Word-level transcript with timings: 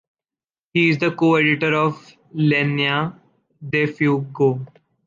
He 0.73 0.89
is 0.89 0.97
the 0.97 1.11
coeditor 1.11 1.75
of 1.75 2.11
‘Línea 2.33 3.15
de 3.63 3.85
fuego’. 3.85 4.65